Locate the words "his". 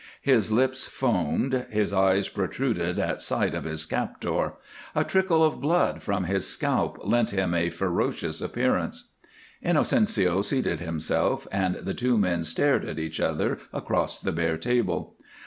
0.23-0.51, 1.69-1.93, 3.65-3.85, 6.23-6.47